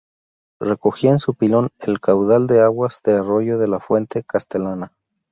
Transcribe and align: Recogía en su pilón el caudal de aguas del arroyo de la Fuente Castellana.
Recogía 0.59 1.11
en 1.11 1.19
su 1.19 1.35
pilón 1.35 1.69
el 1.85 1.99
caudal 1.99 2.47
de 2.47 2.59
aguas 2.59 3.01
del 3.03 3.17
arroyo 3.17 3.59
de 3.59 3.67
la 3.67 3.79
Fuente 3.79 4.23
Castellana. 4.23 4.93